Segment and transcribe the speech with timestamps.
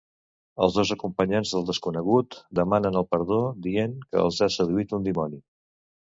[0.67, 5.41] Els dos acompanyants del Desconegut demanen el perdó, dient que els ha seduït un dimoni.